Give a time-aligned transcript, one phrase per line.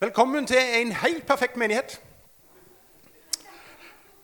[0.00, 2.02] Velkommen til en helt perfekt menighet.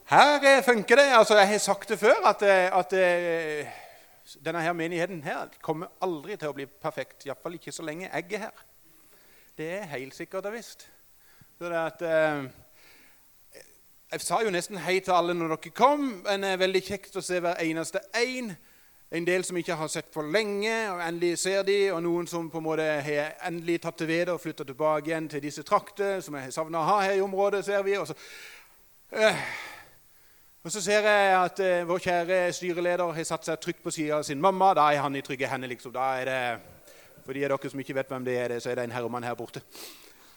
[0.05, 1.03] Her eh, funker det.
[1.17, 3.67] altså Jeg har sagt det før, at, eh, at eh,
[4.45, 7.25] denne her menigheten her kommer aldri til å bli perfekt.
[7.25, 8.61] Iallfall ikke så lenge jeg er her.
[9.57, 10.85] Det er helt sikkert og visst.
[11.61, 12.01] At,
[14.11, 17.17] jeg sa jo nesten hei til alle når dere kom, men det er veldig kjekt
[17.17, 18.53] å se hver eneste en.
[19.13, 22.47] En del som ikke har sett for lenge, og endelig ser de, og noen som
[22.49, 26.15] på en måte har endelig tatt til vede og flytta tilbake igjen til disse trakter,
[26.25, 27.93] som jeg har savna å ha her i området, ser vi.
[28.01, 28.15] Og så,
[29.13, 29.43] øh,
[30.63, 34.17] og så ser jeg at øh, vår kjære styreleder har satt seg trygt på sida
[34.17, 34.73] av sin mamma.
[34.73, 35.93] Da er han i trygge hender, liksom.
[35.93, 36.41] Da er det,
[37.23, 39.23] For de av dere som ikke vet hvem det er, så er det en herremann
[39.23, 39.61] her borte.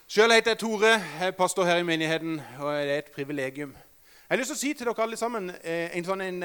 [0.07, 3.73] Sjøl heter jeg Tore, jeg er pastor her i menigheten, og det er et privilegium.
[4.27, 6.41] Jeg har lyst til å si til dere alle sammen en sånn en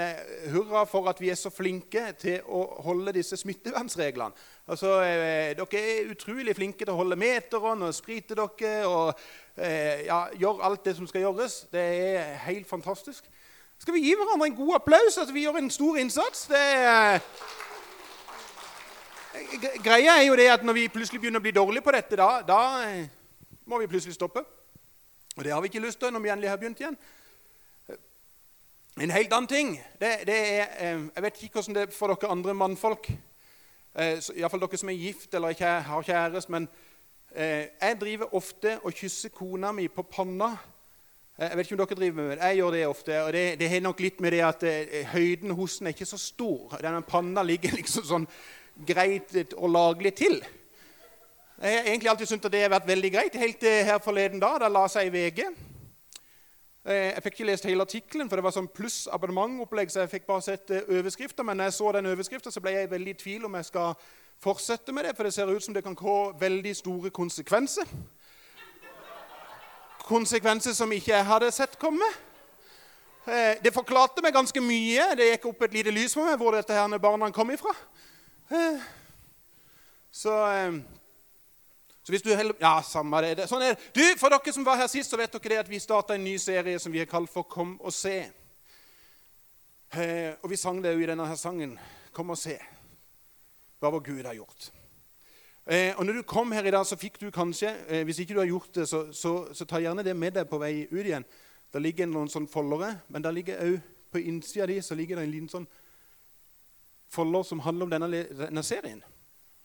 [0.53, 4.35] hurra for at vi er så flinke til å holde disse smittevernreglene.
[4.69, 4.99] Altså,
[5.57, 9.23] dere er utrolig flinke til å holde meteren og sprite dere og
[9.57, 11.55] ja, gjøre alt det som skal gjøres.
[11.71, 13.25] Det er helt fantastisk.
[13.81, 15.17] Skal vi gi hverandre en god applaus?
[15.17, 16.43] Altså, vi gjør en stor innsats.
[16.51, 17.17] Det er
[19.81, 22.29] Greia er jo det at når vi plutselig begynner å bli dårlige på dette, da,
[22.45, 22.61] da
[23.65, 24.45] må vi plutselig stoppe.
[25.33, 26.99] Og det har vi ikke lyst til når vi endelig har begynt igjen.
[29.01, 30.67] En helt annen ting det, det er,
[31.15, 33.07] Jeg vet ikke hvordan det er for dere andre mannfolk,
[33.97, 36.67] iallfall dere som er gift eller ikke har kjæreste, men
[37.33, 40.51] jeg driver ofte og kysser kona mi på panna.
[41.39, 42.37] Jeg vet ikke om dere driver med det.
[42.43, 43.23] Jeg gjør det ofte.
[43.23, 44.65] og Det, det har nok litt med det at
[45.13, 46.77] høyden hos den er ikke så stor.
[46.83, 48.29] Denne panna ligger liksom sånn
[48.85, 50.37] greit og laglig til.
[51.61, 54.43] Jeg har egentlig alltid syntes at det har vært veldig greit, helt til her forleden
[54.43, 54.59] dag.
[54.61, 55.70] Da la seg i VG.
[56.81, 60.23] Jeg fikk ikke lest hele artikkelen, for det var sånn pluss abonnementopplegg, så jeg fikk
[60.25, 61.45] bare sett overskrifter.
[61.45, 62.09] Men når jeg så den
[62.49, 63.93] så ble jeg veldig i tvil om jeg skal
[64.41, 67.85] fortsette med det, for det ser ut som det kan få veldig store konsekvenser.
[70.07, 72.07] Konsekvenser som ikke jeg hadde sett komme.
[73.61, 75.11] Det forklarte meg ganske mye.
[75.15, 77.75] Det gikk opp et lite lys for meg hvor dette her barna kom ifra.
[80.11, 80.33] Så
[82.03, 83.45] så hvis du heller, ja, samme det.
[83.49, 83.91] Sånn er det.
[83.93, 86.23] Du, For dere som var her sist, så vet dere det at vi starta en
[86.25, 88.31] ny serie som vi har kalt for 'Kom og se'.
[89.93, 91.79] Eh, og vi sang det jo i denne her sangen.
[92.11, 92.57] 'Kom og se
[93.79, 94.71] hva vår Gud har gjort'.
[95.67, 98.33] Eh, og når du kom her i dag, så fikk du kanskje eh, Hvis ikke
[98.33, 101.05] du har gjort det, så, så, så, ta gjerne det med deg på vei ut
[101.05, 101.25] igjen.
[101.73, 103.79] Der ligger noen sånn foldere, men der ligger òg
[104.11, 105.67] på innsida di så ligger det en liten sånn
[107.09, 109.03] folder som handler om denne, denne serien.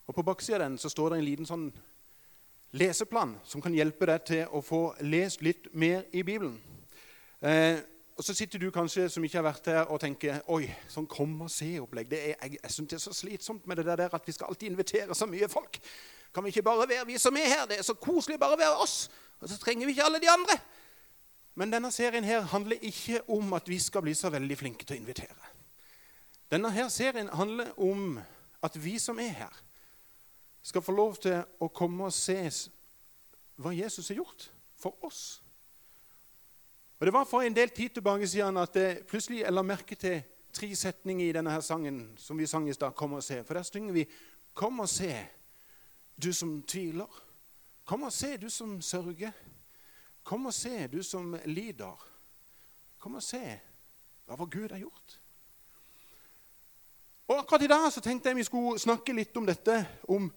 [0.07, 1.73] Og på baksida av den så står det en liten sånn
[2.71, 6.57] leseplan som kan hjelpe deg til å få lest litt mer i Bibelen.
[7.41, 7.79] Eh,
[8.17, 11.35] og Så sitter du kanskje som ikke har vært her og tenker oi, sånn kom
[11.45, 12.11] og se-opplegg.
[12.11, 15.15] Jeg, jeg, syns det er så slitsomt med det der at vi skal alltid invitere
[15.15, 15.77] så mye folk.
[16.33, 17.67] Kan vi ikke bare være vi som er her?
[17.69, 19.05] Det er så koselig bare å være oss.
[19.37, 20.57] Og så trenger vi ikke alle de andre.
[21.57, 24.97] Men denne serien her handler ikke om at vi skal bli så veldig flinke til
[24.97, 25.53] å invitere.
[26.49, 28.19] Denne her serien handler om
[28.65, 29.61] at vi som er her,
[30.67, 32.41] skal få lov til å komme og se
[33.55, 35.41] hva Jesus har gjort for oss.
[36.99, 39.95] Og Det var for en del tid tilbake siden at det plutselig jeg la merke
[39.95, 40.17] til
[40.51, 42.95] tre setninger i denne her sangen som vi sang i stad.
[42.97, 43.43] Kom og se.
[43.43, 44.07] For der synger vi
[44.53, 45.27] 'Kom og se,
[46.23, 47.21] du som tviler'.
[47.85, 49.31] Kom og se, du som sørger.
[50.23, 52.07] Kom og se, du som lider.
[52.99, 53.59] Kom og se
[54.25, 55.19] hva vår Gud har gjort.
[57.27, 60.31] Og Akkurat i dag så tenkte jeg vi skulle snakke litt om dette, om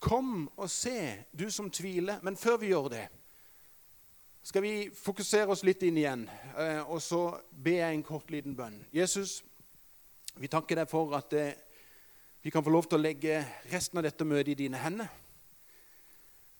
[0.00, 2.22] Kom og se, du som tviler.
[2.22, 3.06] Men før vi gjør det,
[4.42, 6.22] skal vi fokusere oss litt inn igjen.
[6.56, 7.22] Eh, og så
[7.52, 8.78] be jeg en kort, liten bønn.
[8.96, 9.42] Jesus,
[10.40, 11.52] vi takker deg for at eh,
[12.40, 15.10] vi kan få lov til å legge resten av dette møtet i dine hender.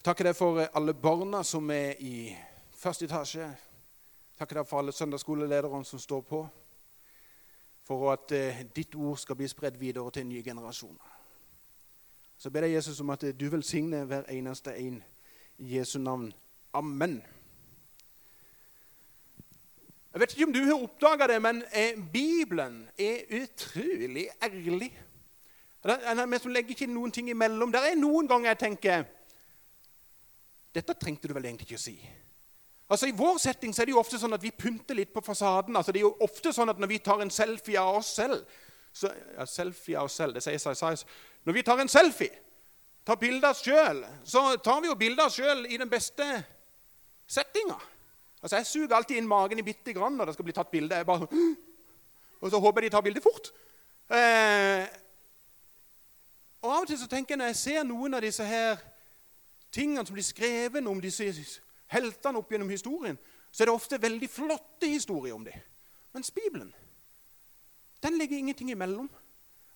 [0.04, 2.34] Takker deg for alle barna som er i
[2.76, 3.48] første etasje.
[4.36, 6.42] Takker deg for alle søndagsskolelederne som står på.
[7.88, 11.19] For at eh, ditt ord skal bli spredd videre til nye generasjoner.
[12.40, 15.02] Så ber jeg Jesus om at du velsigner hver eneste en
[15.58, 16.30] i Jesu navn.
[16.72, 17.18] Amen.
[20.12, 21.62] Jeg vet ikke om du har oppdaga det, men
[22.12, 24.88] Bibelen er utrolig ærlig.
[25.82, 27.72] Vi legger ikke noen ting imellom.
[27.72, 29.04] Det er noen ganger jeg tenker
[30.74, 31.96] Dette trengte du vel egentlig ikke å si.
[32.88, 35.20] Altså I vår setting så er det jo ofte sånn at vi pynter litt på
[35.20, 35.76] fasaden.
[35.76, 38.46] Altså Det er jo ofte sånn at Når vi tar en selfie av oss selv
[38.92, 41.04] så, ja, Selfie av oss selv, det sier seg
[41.44, 42.32] når vi tar en selfie,
[43.06, 45.90] tar bilde av oss sjøl, så tar vi jo bilde av oss sjøl i den
[45.90, 46.26] beste
[47.30, 47.78] settinga.
[48.42, 51.00] Altså, Jeg suger alltid inn magen i bitte grann når det skal bli tatt bilde.
[52.40, 53.50] Og så håper jeg de tar bildet fort.
[54.10, 54.86] Eh,
[56.60, 58.80] og Av og til så tenker jeg når jeg ser noen av disse her
[59.72, 61.28] tingene som blir skrevet om disse
[61.90, 63.18] heltene opp gjennom historien,
[63.50, 65.56] så er det ofte veldig flotte historier om dem.
[66.12, 66.72] Mens Bibelen
[68.02, 69.10] den ligger ingenting imellom.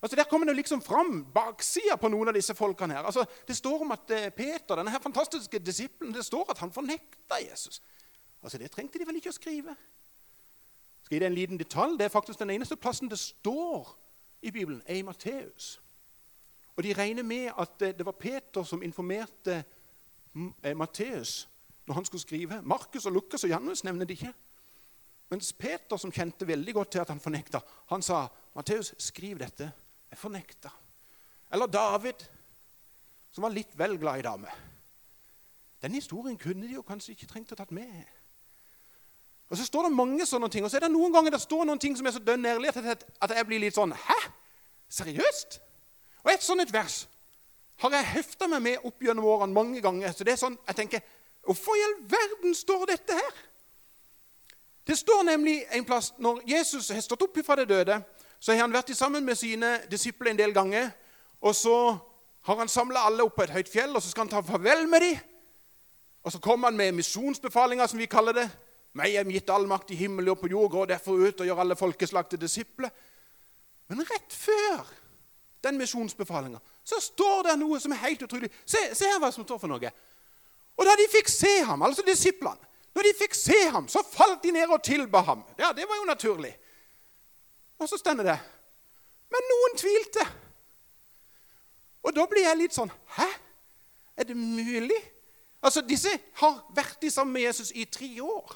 [0.05, 2.93] Altså Der kommer det liksom fram baksida på noen av disse folkene.
[2.93, 3.03] her.
[3.03, 6.71] Altså Det står om at eh, Peter, denne her fantastiske disippelen, det står at han
[6.71, 7.81] fornekta Jesus.
[8.43, 9.73] Altså Det trengte de vel ikke å skrive?
[11.03, 11.97] Skal gi deg en liten detalj.
[11.97, 13.95] Det er faktisk den eneste plassen det står
[14.41, 15.79] i Bibelen, er i Matteus.
[16.75, 19.63] Og de regner med at eh, det var Peter som informerte
[20.61, 21.47] eh, Matteus
[21.87, 22.59] når han skulle skrive.
[22.61, 24.33] Markus og Lukas og Janus nevner det ikke.
[25.33, 29.71] Mens Peter, som kjente veldig godt til at han fornekta, han sa Matteus, skriv dette.
[30.15, 30.69] Jeg fornekta.
[31.51, 32.21] Eller David,
[33.35, 34.53] som var litt vel glad i damer.
[35.83, 38.05] Den historien kunne de jo kanskje ikke trengt å tatt med.
[39.49, 41.65] Og Så står det mange sånne ting, og så er det noen ganger det står
[41.67, 44.17] noen ting som er så dønn ærlige at jeg blir litt sånn Hæ?
[44.89, 45.59] Seriøst?
[46.23, 47.03] Og et sånt et vers
[47.83, 50.15] har jeg hefta meg med opp gjennom årene mange ganger.
[50.15, 51.03] Så det er sånn, jeg tenker,
[51.43, 53.43] Hvorfor i all verden står dette her?
[54.87, 57.99] Det står nemlig en plass Når Jesus har stått opp fra det døde,
[58.45, 60.91] så har han vært sammen med sine disipler en del ganger.
[61.41, 61.77] Og så
[62.45, 64.83] har han samla alle opp på et høyt fjell, og så skal han ta farvel
[64.85, 65.23] med dem.
[66.21, 68.43] Og så kommer han med misjonsbefalinger, som vi kaller det.
[68.93, 71.61] Meg er gitt all makt i himmelen og på jord, gå derfor ut og gjør
[71.63, 72.93] alle folkeslag til disipler.
[73.89, 74.85] Men rett før
[75.65, 78.51] den misjonsbefalinga så står det noe som er helt utrolig.
[78.61, 79.89] Se, se her hva som står for noe.
[80.77, 82.61] Og da de fikk se ham, altså disiplene,
[82.93, 85.41] når de fikk se ham, så falt de ned og tilba ham.
[85.57, 86.53] Ja, det var jo naturlig.
[87.79, 88.39] Og så stender det
[89.31, 90.25] Men noen tvilte.
[92.05, 93.27] Og da blir jeg litt sånn Hæ?
[94.15, 95.01] Er det mulig?
[95.65, 98.53] Altså, Disse har vært i sammen med Jesus i tre år.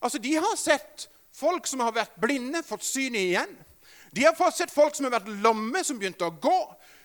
[0.00, 3.52] Altså, De har sett folk som har vært blinde, fått synet igjen.
[4.16, 6.60] De har fått sett folk som har vært lamme, som begynte å gå.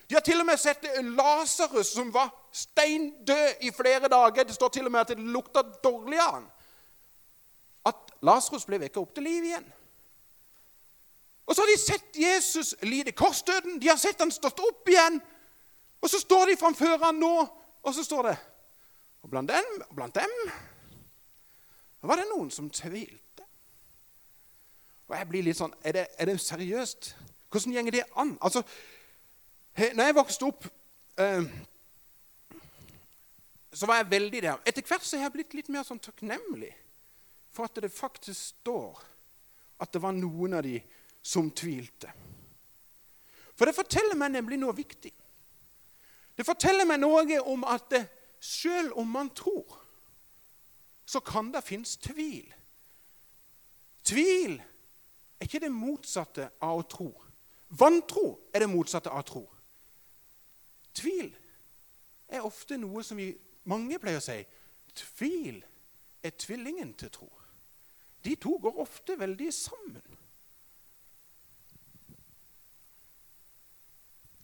[0.07, 4.47] De har til og med sett Lasarus, som var steindød i flere dager.
[4.47, 6.47] Det står til og med at det lukta dårlig av han.
[7.91, 9.67] At Lasarus ble vekka opp til liv igjen.
[11.51, 13.81] Og så har de sett Jesus lide korsdøden.
[13.81, 15.17] De har sett han stått opp igjen.
[15.99, 17.31] Og så står de framfor han nå,
[17.83, 18.37] og så står det
[19.21, 20.31] Og blant dem, og blant dem
[22.01, 23.43] var det noen som tvilte.
[25.09, 27.11] Og jeg blir litt sånn Er det, er det seriøst?
[27.51, 28.31] Hvordan gjenger det an?
[28.41, 28.63] Altså,
[29.75, 30.65] når jeg vokste opp,
[31.19, 31.51] eh,
[33.73, 34.63] så var jeg veldig der.
[34.65, 36.71] Etter hvert så har jeg blitt litt mer sånn takknemlig
[37.51, 39.03] for at det faktisk står
[39.83, 40.79] at det var noen av de
[41.21, 42.11] som tvilte.
[43.55, 45.11] For det forteller meg nemlig noe viktig.
[46.37, 47.93] Det forteller meg noe om at
[48.41, 49.77] selv om man tror,
[51.05, 52.47] så kan det finnes tvil.
[54.03, 57.11] Tvil er ikke det motsatte av å tro.
[57.77, 59.43] Vantro er det motsatte av tro.
[60.97, 61.29] Tvil
[62.31, 63.29] er ofte noe som vi,
[63.69, 64.39] mange pleier å si
[64.95, 65.61] tvil
[66.23, 67.29] er tvillingen til tro.
[68.23, 70.17] De to går ofte veldig sammen.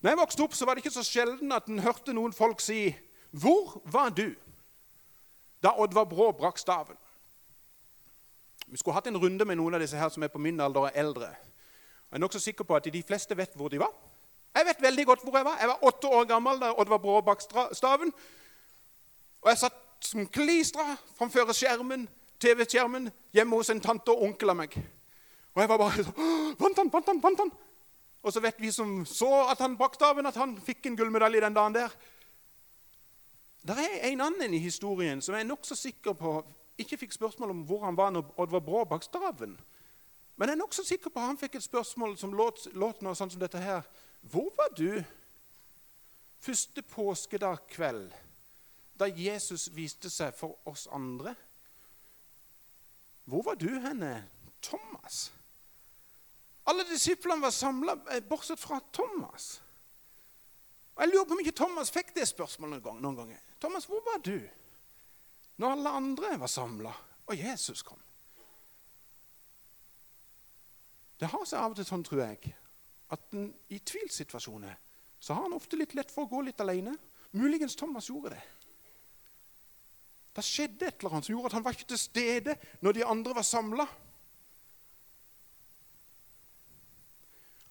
[0.08, 2.62] Når jeg vokste opp, så var det ikke så sjelden at en hørte noen folk
[2.64, 2.96] si
[3.32, 4.36] 'Hvor var du
[5.64, 6.98] da Oddvar Brå brakk staven?'
[8.68, 10.80] Vi skulle hatt en runde med noen av disse her som er på min alder
[10.80, 11.26] og eldre.
[11.26, 11.36] Jeg
[12.12, 13.92] er nokså sikker på at de fleste vet hvor de var.
[14.56, 15.58] Jeg vet veldig godt hvor jeg var.
[15.60, 17.42] Jeg var åtte år gammel da Oddvar Brå brakk
[17.74, 18.14] staven.
[19.42, 22.10] Og jeg satt som klistra framfor skjermen,
[22.40, 24.72] TV-skjermen hjemme hos en tante og onkel av meg.
[25.54, 27.52] Og jeg var bare sånn Vant han, vant han, vant han?
[28.28, 31.42] Og så vet vi som så at han brakte staven, at han fikk en gullmedalje
[31.46, 31.94] den dagen der.
[33.68, 36.42] Det er en annen i historien som jeg er nokså sikker på
[36.78, 39.56] ikke fikk spørsmål om hvor han var når Oddvar Brå bak staven.
[40.36, 43.16] Men jeg er nokså sikker på at han fikk et spørsmål som låt, låt noe
[43.18, 43.88] sånn som dette her.
[44.22, 45.02] Hvor var du
[46.44, 48.12] første påskedag kveld
[49.00, 51.34] da Jesus viste seg for oss andre?
[53.26, 54.28] Hvor var du henne,
[54.62, 55.32] Thomas?
[56.68, 59.62] Alle disiplene var samla, eh, bortsett fra Thomas.
[60.96, 63.40] Og Jeg lurer på om ikke Thomas fikk det spørsmålet noen ganger.
[63.62, 64.40] Thomas, hvor var du
[65.58, 66.94] når alle andre var samla,
[67.28, 68.02] og Jesus kom?
[71.20, 72.54] Det har seg av og til sånn, tror jeg,
[73.10, 74.76] at en, i tvilsituasjoner
[75.20, 76.94] så har han ofte litt lett for å gå litt alene.
[77.32, 78.44] Muligens Thomas gjorde det.
[80.38, 82.54] Det skjedde et eller annet som gjorde at han var ikke til stede
[82.86, 83.88] når de andre var samla.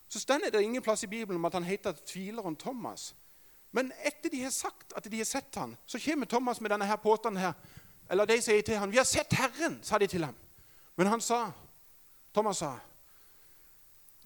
[0.09, 3.15] Så stender det ingen plass i Bibelen om at han heter tvileren Thomas.
[3.71, 6.87] Men etter de har sagt at de har sett han, så kommer Thomas med denne
[6.87, 7.53] her påstanden her.
[8.11, 10.35] Eller de sier til han, 'Vi har sett Herren', sa de til ham.
[10.97, 11.53] Men han sa,
[12.35, 12.79] Thomas sa,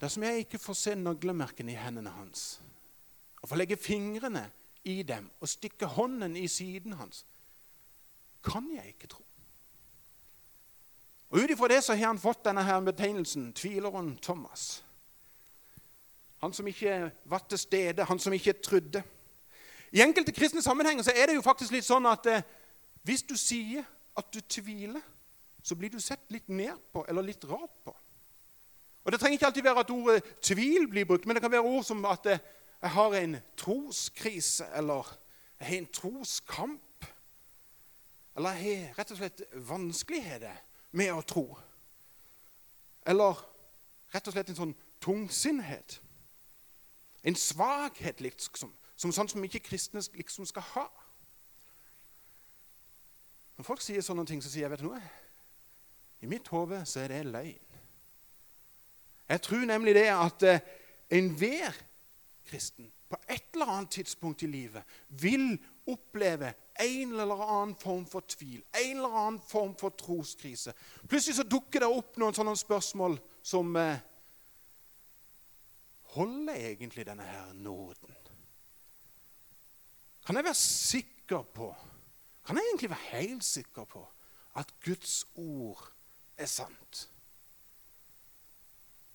[0.00, 2.60] Dersom jeg ikke får se naglemerkene i hendene hans,
[3.42, 4.50] og får legge fingrene
[4.84, 7.24] i dem og stikke hånden i siden hans,
[8.44, 9.24] kan jeg ikke tro.
[11.30, 14.82] Og Ut ifra det så har han fått denne her betegnelsen tvileren Thomas.
[16.40, 19.02] Han som ikke var til stede, han som ikke trodde.
[19.92, 22.44] I enkelte kristne sammenhenger så er det jo faktisk litt sånn at eh,
[23.04, 23.84] hvis du sier
[24.16, 25.02] at du tviler,
[25.62, 27.94] så blir du sett litt ned på eller litt rart på.
[29.04, 31.66] Og Det trenger ikke alltid være at ordet tvil blir brukt, men det kan være
[31.66, 32.42] ord som at eh,
[32.80, 35.08] jeg har en troskrise, eller
[35.58, 37.06] jeg har en troskamp.
[38.36, 40.60] Eller jeg har rett og slett vanskeligheter
[40.96, 41.44] med å tro.
[43.08, 43.40] Eller
[44.14, 45.98] rett og slett en sånn tungsinnhet.
[47.24, 50.86] En svakhet, liksom, som sånn som ikke kristne liksom skal ha.
[53.56, 55.02] Når folk sier sånne ting, så sier jeg vet du noe?
[56.20, 57.66] I mitt hode så er det løgn.
[59.30, 60.64] Jeg tror nemlig det at eh,
[61.16, 61.76] enhver
[62.48, 65.54] kristen på et eller annet tidspunkt i livet vil
[65.90, 70.72] oppleve en eller annen form for tvil, en eller annen form for troskrise.
[71.08, 74.00] Plutselig så dukker det opp noen sånne spørsmål som eh,
[76.10, 78.14] Holder egentlig denne her nåden?
[80.26, 81.76] Kan jeg være sikker på
[82.46, 84.08] Kan jeg egentlig være helt sikker på
[84.56, 85.92] at Guds ord
[86.36, 87.08] er sant?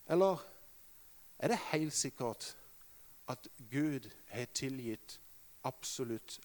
[0.08, 0.38] Eller
[1.40, 2.56] er det helt sikkert
[3.28, 5.20] at Gud har tilgitt
[5.64, 6.40] absolutt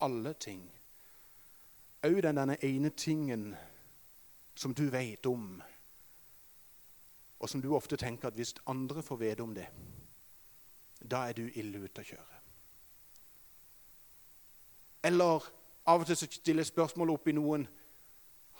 [0.00, 0.62] alle ting?
[2.06, 3.56] Òg denne ene tingen
[4.56, 5.62] som du vet om,
[7.40, 9.66] og som du ofte tenker at hvis andre får vite om det,
[11.00, 12.40] da er du ille ute å kjøre.
[15.08, 15.46] Eller
[15.88, 17.64] av og til så stiller spørsmålet opp i noen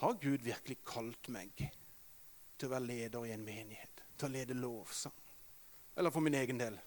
[0.00, 4.00] Har Gud virkelig kalt meg til å være leder i en menighet?
[4.16, 5.18] Til å lede lovsang?
[6.00, 6.78] Eller for min egen del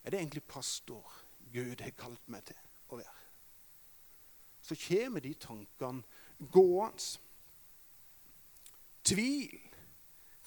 [0.00, 1.04] Er det egentlig pastor
[1.52, 2.56] Gud har kalt meg til
[2.88, 3.16] å være?
[4.64, 7.20] Så kommer de tankene gående.
[9.04, 9.67] Tvil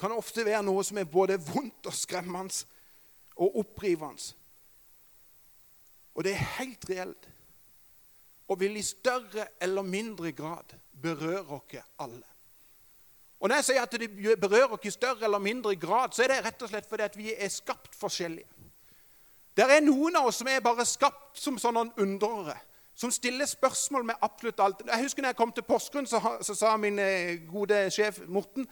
[0.01, 2.65] kan ofte være noe som er både vondt og skremmende
[3.37, 4.33] og opprivende.
[6.15, 7.29] Og det er helt reelt
[8.51, 12.25] og vil i større eller mindre grad berøre oss alle.
[13.39, 16.27] Og Når jeg sier at det berører oss i større eller mindre grad, så er
[16.27, 18.47] det rett og slett fordi at vi er skapt forskjellige.
[19.57, 22.57] Det er noen av oss som er bare skapt som sånne undrere,
[22.95, 24.83] som stiller spørsmål med absolutt alt.
[24.87, 28.67] Jeg husker når jeg kom til Porsgrunn, så, så sa min eh, gode sjef Morten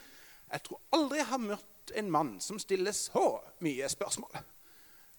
[0.51, 4.37] jeg tror aldri jeg har møtt en mann som stiller så mye spørsmål.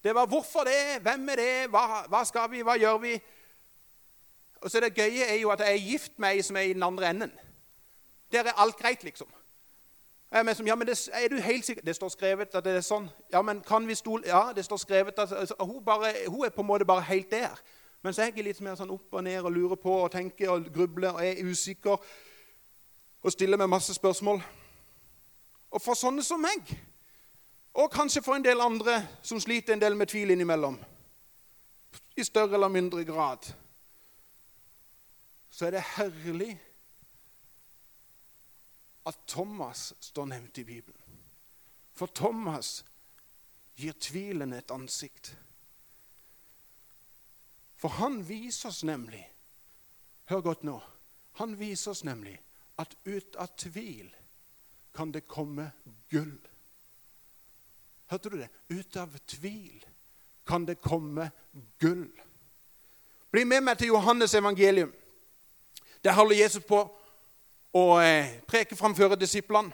[0.02, 3.20] Det var 'hvorfor det', 'hvem er det', hva, 'hva skal vi', 'hva gjør vi'?
[4.60, 6.72] Og så Det gøye er jo at jeg er gift med ei som er i
[6.72, 7.32] den andre enden.
[8.32, 9.28] Der er alt greit, liksom.
[10.30, 11.82] Men som, ja, men det, er du helt sikker?
[11.82, 13.10] Det står skrevet at det er sånn.
[13.32, 16.50] Ja, men kan vi stole Ja, det står skrevet at altså, hun, bare, hun, er
[16.50, 17.60] på en måte bare helt der.
[18.02, 20.70] Mens jeg er litt mer sånn opp og ned og lurer på og tenker og
[20.74, 21.96] grubler og er usikker
[23.22, 24.40] og stiller meg masse spørsmål.
[25.70, 26.66] Og for sånne som meg,
[27.78, 30.78] og kanskje for en del andre som sliter en del med tvil innimellom,
[32.16, 33.46] i større eller mindre grad,
[35.50, 36.54] så er det herlig
[39.06, 41.20] at Thomas står nevnt i Bibelen.
[41.94, 42.84] For Thomas
[43.76, 45.34] gir tvilen et ansikt.
[47.80, 49.26] For han viser oss nemlig
[50.30, 50.76] Hør godt nå.
[51.40, 52.36] Han viser oss nemlig
[52.78, 54.12] at ut av tvil
[54.94, 55.70] kan det komme
[56.10, 56.38] gull.
[58.10, 58.48] Hørte du det?
[58.68, 59.84] Ut av tvil
[60.46, 61.30] kan det komme
[61.78, 62.08] gull.
[63.30, 64.92] Bli med meg til Johannes evangelium.
[66.04, 66.80] Der holder Jesus på
[67.72, 69.70] å eh, preke framfor disiplene.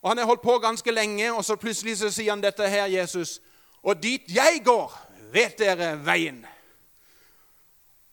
[0.00, 2.86] Og Han har holdt på ganske lenge, og så plutselig så sier han dette her,
[2.88, 3.40] Jesus.
[3.82, 4.94] Og dit jeg går,
[5.32, 6.40] vet dere veien.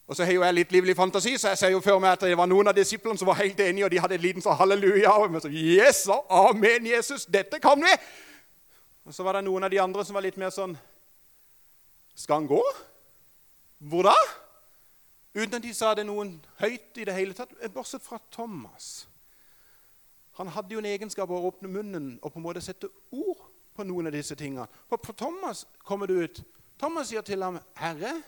[0.07, 2.23] Og så har jo jeg litt livlig fantasi, så jeg ser jo før meg at
[2.29, 4.55] det var noen av disiplene som var helt enige, og de hadde et liten sånn
[4.55, 5.11] halleluja.
[5.11, 7.91] Og så, yes, amen, Jesus, dette kan vi!
[9.07, 10.73] Og så var det noen av de andre som var litt mer sånn
[12.17, 12.59] Skal han gå?
[13.87, 14.15] Hvor da?
[15.37, 19.05] Uten at de sa det noen høyt i det hele tatt, bortsett fra Thomas.
[20.39, 23.43] Han hadde jo en egenskap av å åpne munnen og på en måte sette ord
[23.77, 24.65] på noen av disse tingene.
[24.89, 26.41] For Thomas kommer det ut
[26.77, 28.21] Thomas sier til ham, 'Herre'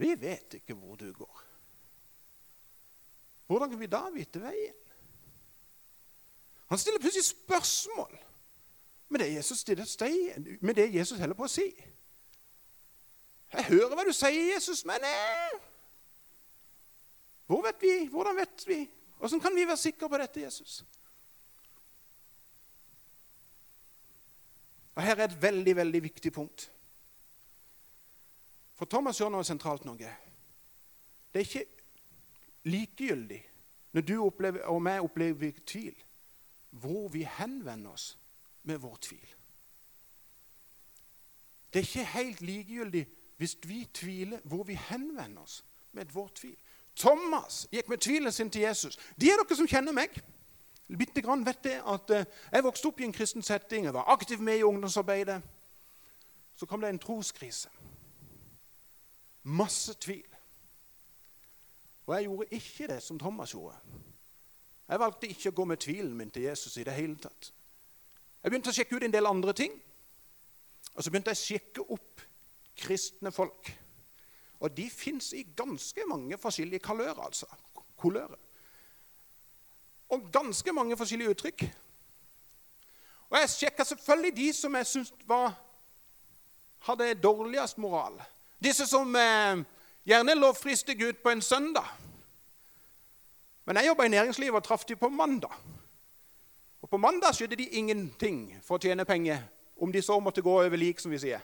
[0.00, 1.42] Vi vet ikke hvor du går.
[3.46, 4.76] Hvordan kan vi da vite veien?
[6.70, 8.18] Han stiller plutselig spørsmål
[9.08, 9.64] med det Jesus,
[10.60, 11.66] med det Jesus holder på å si.
[13.50, 15.56] Jeg hører hva du sier, Jesus, men eh,
[17.50, 17.94] hvor vet vi?
[18.06, 18.84] hvordan vet vi?
[19.20, 20.84] Åssen kan vi være sikre på dette, Jesus?
[24.94, 26.70] Og Her er et veldig, veldig viktig punkt.
[28.80, 30.10] For Thomas gjør noe sentralt noe.
[31.28, 31.66] Det er ikke
[32.64, 33.40] likegyldig
[33.92, 35.96] når du opplever, og meg opplever tvil,
[36.80, 38.14] hvor vi henvender oss
[38.64, 39.34] med vår tvil.
[41.68, 43.02] Det er ikke helt likegyldig
[43.36, 45.58] hvis vi tviler, hvor vi henvender oss
[45.92, 46.56] med vår tvil.
[46.96, 48.96] Thomas gikk med tvilen sin til Jesus.
[49.20, 50.16] De er dere som kjenner meg.
[50.88, 54.08] Bitte grann vet det at eh, Jeg vokste opp i en kristen setting, jeg var
[54.08, 55.42] aktiv med i ungdomsarbeidet.
[56.56, 57.68] Så kom det en troskrise.
[59.42, 60.26] Masse tvil.
[62.06, 63.76] Og jeg gjorde ikke det som Thomas gjorde.
[64.88, 67.52] Jeg valgte ikke å gå med tvilen min til Jesus i det hele tatt.
[68.42, 69.76] Jeg begynte å sjekke ut en del andre ting.
[70.96, 72.24] Og så begynte jeg å sjekke opp
[72.80, 73.70] kristne folk.
[74.60, 77.46] Og de fins i ganske mange forskjellige kalører, altså.
[78.00, 78.36] Kolører.
[80.10, 81.64] Og ganske mange forskjellige uttrykk.
[83.30, 85.54] Og jeg sjekka selvfølgelig de som jeg syntes
[86.88, 88.18] hadde dårligst moral.
[88.60, 89.62] Disse som eh,
[90.04, 91.86] gjerne lovfrister Gud på en søndag.
[93.64, 95.54] Men jeg jobba i næringslivet og traff de på mandag.
[96.82, 99.42] Og på mandag skjedde de ingenting for å tjene penger,
[99.80, 101.40] om de så måtte gå over lik, som vi sier.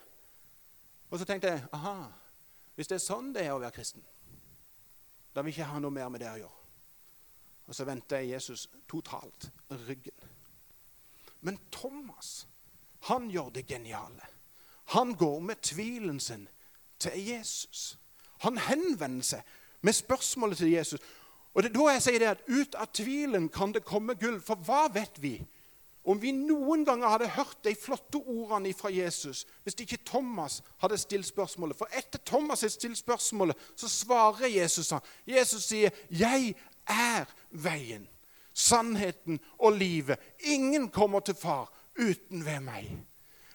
[1.10, 2.08] Og så tenkte jeg aha,
[2.74, 4.04] hvis det er sånn det er å være kristen,
[5.32, 6.64] da vil jeg ikke ha noe mer med det å gjøre.
[7.66, 9.48] Og så vendte jeg Jesus totalt
[9.86, 10.34] ryggen.
[11.46, 12.46] Men Thomas,
[13.08, 14.28] han gjør det geniale.
[14.96, 16.46] Han går med tvilen sin
[16.98, 17.98] til Jesus.
[18.44, 19.42] Han henvender seg
[19.80, 21.00] med spørsmålet til Jesus.
[21.54, 24.40] Og det da jeg sier det at Ut av tvilen kan det komme gull.
[24.44, 25.38] For hva vet vi?
[26.06, 30.98] Om vi noen ganger hadde hørt de flotte ordene fra Jesus hvis ikke Thomas hadde
[31.02, 31.78] stilt spørsmålet.
[31.78, 35.00] For etter Thomas har stilt spørsmålet, så svarer Jesus han.
[35.26, 36.54] Jesus sier, 'Jeg
[36.86, 38.08] er veien,
[38.54, 43.06] sannheten og livet.' 'Ingen kommer til far uten ved meg.'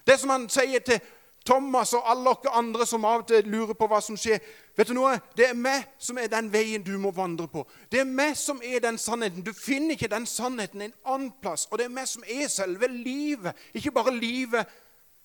[0.07, 0.99] Det som han sier til
[1.45, 4.37] Thomas og alle dere andre som av og til lurer på hva som skjer.
[4.77, 5.15] Vet du noe?
[5.37, 7.63] Det er meg som er den veien du må vandre på.
[7.89, 9.41] Det er meg som er den sannheten.
[9.41, 11.65] Du finner ikke den sannheten en annen plass.
[11.71, 13.57] Og det er meg som er selve livet.
[13.73, 14.69] Ikke bare livet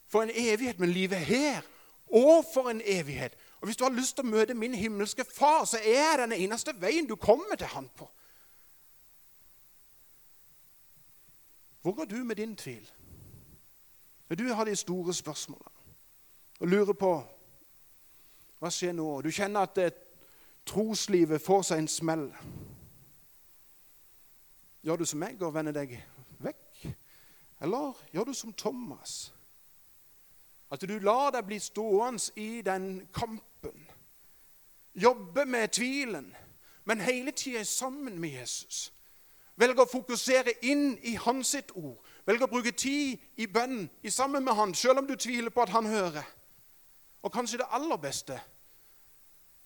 [0.09, 1.61] for en evighet, men livet her.
[2.09, 3.37] Og for en evighet.
[3.61, 6.37] Og Hvis du har lyst til å møte min himmelske far, så er jeg den
[6.41, 8.09] eneste veien du kommer til han på.
[11.83, 12.89] Hvor går du med din tvil?
[14.39, 15.76] Du har de store spørsmålene
[16.61, 17.13] og lurer på
[18.59, 19.09] hva skjer nå.
[19.21, 20.03] Du kjenner at
[20.67, 22.27] troslivet får seg en smell.
[24.87, 25.97] Gjør du som meg og vender deg
[26.43, 26.87] vekk?
[27.67, 29.33] Eller gjør du som Thomas?
[30.71, 33.87] At du lar deg bli stående i den kampen.
[34.95, 36.35] Jobbe med tvilen,
[36.85, 38.93] men hele tida sammen med Jesus.
[39.57, 41.97] Velge å fokusere inn i hans sitt ord.
[42.27, 45.63] Velge å bruke tid i bønn i sammen med han, selv om du tviler på
[45.65, 46.25] at han hører.
[47.27, 48.39] Og kanskje det aller beste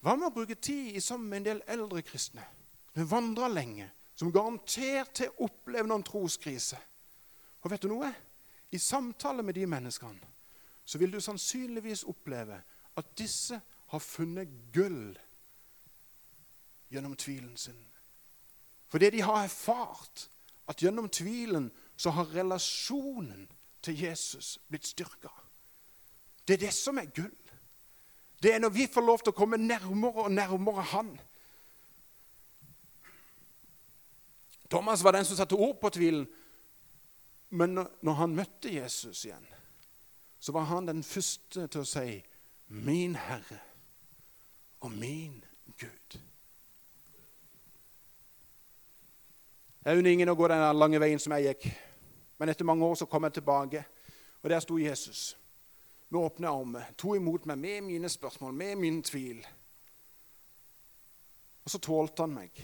[0.00, 2.46] Hva med å bruke tid sammen med en del eldre kristne
[2.94, 3.84] som vandrer lenge,
[4.16, 6.78] som garantert til å oppleve noen troskrise?
[7.60, 8.08] Og vet du noe?
[8.72, 10.30] I samtale med de menneskene
[10.84, 12.56] så vil du sannsynligvis oppleve
[12.98, 13.60] at disse
[13.92, 15.12] har funnet gull
[16.90, 17.78] gjennom tvilen sin.
[18.90, 20.26] Fordi de har erfart
[20.66, 23.46] at gjennom tvilen så har relasjonen
[23.82, 25.30] til Jesus blitt styrka.
[26.48, 27.30] Det er det som er gull.
[28.42, 31.10] Det er når vi får lov til å komme nærmere og nærmere Han.
[34.70, 36.28] Thomas var den som satte ord på tvilen.
[37.50, 39.46] Men når han møtte Jesus igjen,
[40.40, 42.22] så var han den første til å si
[42.68, 43.58] 'Min Herre
[44.80, 45.44] og min
[45.82, 46.18] Gud'.
[49.84, 51.74] Jeg unner ingen å gå den lange veien som jeg gikk,
[52.38, 53.84] men etter mange år så kom jeg tilbake,
[54.42, 55.36] og der sto Jesus
[56.10, 59.46] med åpne armer, To imot meg med mine spørsmål, med min tvil.
[61.64, 62.56] Og så tålte han meg.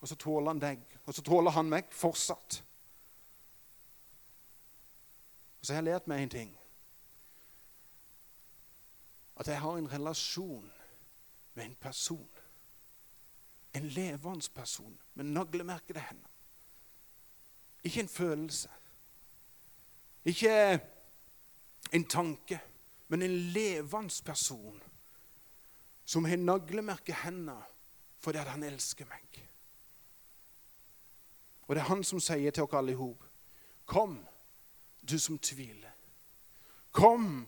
[0.00, 0.82] Og så tåler han deg.
[1.06, 2.60] Og så tåler han meg fortsatt.
[5.60, 6.50] Og så har jeg lært meg en ting.
[9.40, 10.72] At jeg har en relasjon
[11.54, 12.28] med en person.
[13.74, 16.28] En levende person med naglemerkede hender.
[17.84, 18.68] Ikke en følelse.
[20.24, 20.80] Ikke
[21.94, 22.58] en tanke,
[23.08, 24.80] men en levende person
[26.04, 27.60] som har naglemerket hendene
[28.24, 29.40] fordi han elsker meg.
[31.68, 33.30] Og det er han som sier til oss alle i hop
[33.84, 34.16] Kom,
[35.04, 35.92] du som tviler.
[36.94, 37.44] Kom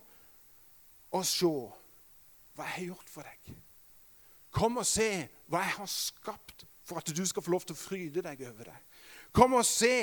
[1.17, 3.55] og se hva jeg har gjort for deg.
[4.53, 5.09] Kom og se
[5.49, 8.69] hva jeg har skapt for at du skal få lov til å fryde deg over
[8.69, 8.77] det.
[9.33, 9.97] Kom og se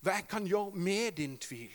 [0.00, 1.74] hva jeg kan gjøre med din tvil.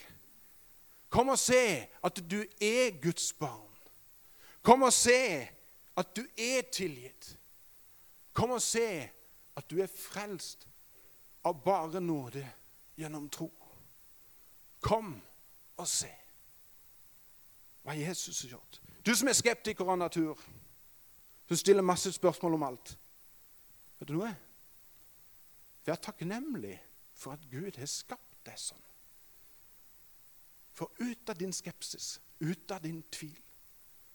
[1.10, 3.78] Kom og se at du er Guds barn.
[4.62, 5.48] Kom og se
[5.98, 7.38] at du er tilgitt.
[8.34, 9.10] Kom og se
[9.56, 10.68] at du er frelst
[11.48, 12.44] av bare nåde
[12.98, 13.48] gjennom tro.
[14.82, 15.16] Kom
[15.78, 16.12] og se
[17.88, 18.82] hva Jesus har gjort.
[19.06, 20.40] Du som er skeptiker av natur,
[21.48, 22.98] som stiller masse spørsmål om alt.
[24.00, 24.34] Vet du noe?
[25.88, 26.76] Vær takknemlig
[27.16, 28.87] for at Gud har skapt deg sånn.
[30.78, 33.38] For ut av din skepsis, ut av din tvil,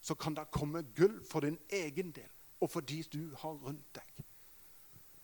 [0.02, 2.30] så kan det komme gull for din egen del
[2.62, 4.24] og for de du har rundt deg.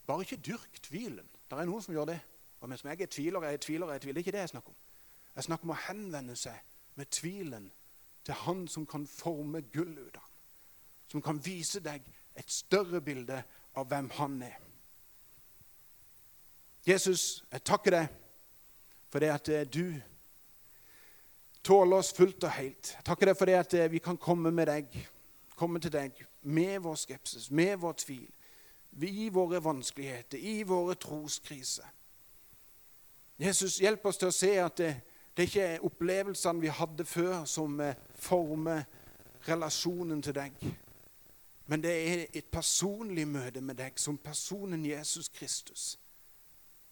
[0.06, 1.26] Bare ikke dyrk tvilen.
[1.50, 2.18] Det er noen som gjør det.
[2.60, 4.14] Og mens jeg er tviler, jeg er tviler, jeg er tviler.
[4.14, 4.78] Det er ikke det jeg snakker om.
[5.36, 7.68] Jeg snakker om å henvende seg med tvilen
[8.26, 10.38] til Han som kan forme gull ut av den.
[11.08, 12.02] Som kan vise deg
[12.36, 13.42] et større bilde
[13.78, 14.58] av hvem Han er.
[16.88, 18.08] Jesus, jeg takker deg
[19.12, 20.00] for det at eh, du
[21.68, 22.94] tåler oss fullt og helt.
[22.96, 24.94] Jeg takker deg for det at eh, vi kan komme med deg,
[25.58, 26.16] komme til deg
[26.48, 28.28] med vår skepsis, med vår tvil,
[29.04, 31.86] i våre vanskeligheter, i våre troskriser.
[33.38, 34.94] Jesus, hjelp oss til å se at det,
[35.36, 38.86] det er ikke opplevelsene vi hadde før, som eh, former
[39.48, 40.56] relasjonen til deg.
[41.68, 45.98] Men det er et personlig møte med deg som personen Jesus Kristus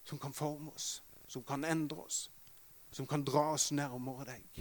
[0.06, 2.28] som kan forme oss, som kan endre oss,
[2.96, 4.60] som kan dra oss nærmere deg.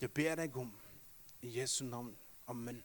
[0.00, 0.68] Jeg ber deg om
[1.40, 2.10] i Jesu navn.
[2.52, 2.76] Amen.